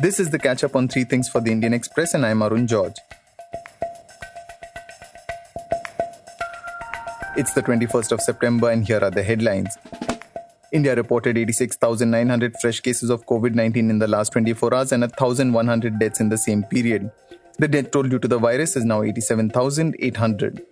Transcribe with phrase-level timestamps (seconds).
[0.00, 2.66] This is the catch up on three things for the Indian Express, and I'm Arun
[2.66, 2.94] George.
[7.36, 9.76] It's the 21st of September, and here are the headlines.
[10.72, 15.98] India reported 86,900 fresh cases of COVID 19 in the last 24 hours and 1,100
[15.98, 17.10] deaths in the same period.
[17.58, 20.62] The death toll due to the virus is now 87,800.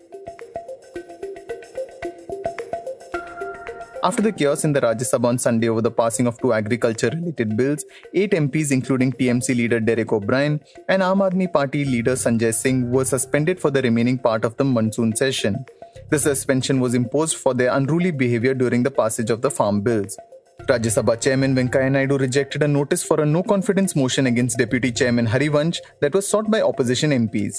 [4.09, 7.11] After the chaos in the Rajya Sabha on Sunday over the passing of two agriculture
[7.15, 7.85] related bills,
[8.15, 13.05] eight MPs, including TMC leader Derek O'Brien and Aam Aadmi Party leader Sanjay Singh, were
[13.05, 15.63] suspended for the remaining part of the monsoon session.
[16.09, 20.17] The suspension was imposed for their unruly behavior during the passage of the farm bills.
[20.63, 24.91] Rajya Sabha Chairman Venkaiah Naidu rejected a notice for a no confidence motion against Deputy
[24.91, 27.57] Chairman Harivansh that was sought by opposition MPs.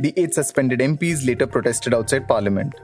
[0.00, 2.74] The eight suspended MPs later protested outside Parliament.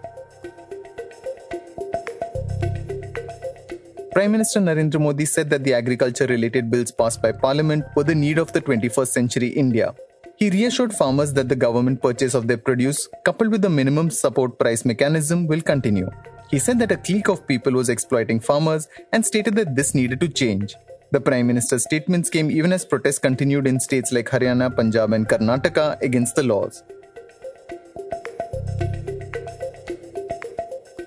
[4.15, 8.15] Prime Minister Narendra Modi said that the agriculture related bills passed by Parliament were the
[8.15, 9.95] need of the 21st century India.
[10.37, 14.59] He reassured farmers that the government purchase of their produce, coupled with the minimum support
[14.59, 16.11] price mechanism, will continue.
[16.51, 20.21] He said that a clique of people was exploiting farmers and stated that this needed
[20.21, 20.75] to change.
[21.13, 25.27] The Prime Minister's statements came even as protests continued in states like Haryana, Punjab, and
[25.27, 26.83] Karnataka against the laws.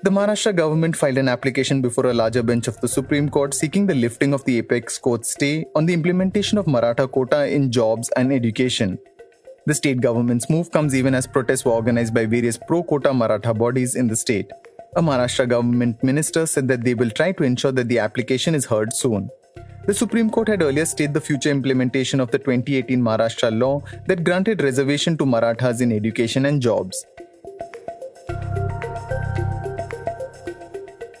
[0.06, 3.86] The Maharashtra government filed an application before a larger bench of the Supreme Court seeking
[3.88, 8.08] the lifting of the apex court stay on the implementation of Maratha quota in jobs
[8.16, 9.00] and education.
[9.66, 13.52] The state government's move comes even as protests were organized by various pro quota Maratha
[13.52, 14.48] bodies in the state.
[14.94, 18.64] A Maharashtra government minister said that they will try to ensure that the application is
[18.64, 19.28] heard soon.
[19.88, 24.22] The Supreme Court had earlier stayed the future implementation of the 2018 Maharashtra law that
[24.22, 27.04] granted reservation to Marathas in education and jobs.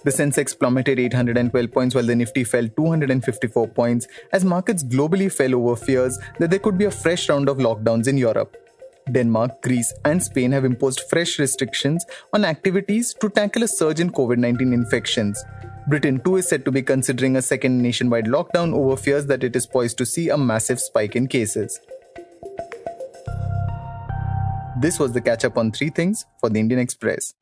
[0.06, 5.52] The Sensex plummeted 812 points while the Nifty fell 254 points as markets globally fell
[5.56, 8.56] over fears that there could be a fresh round of lockdowns in Europe.
[9.10, 14.10] Denmark, Greece, and Spain have imposed fresh restrictions on activities to tackle a surge in
[14.10, 15.44] COVID 19 infections.
[15.88, 19.56] Britain too is said to be considering a second nationwide lockdown over fears that it
[19.56, 21.80] is poised to see a massive spike in cases.
[24.80, 27.34] This was the catch up on three things for the Indian Express.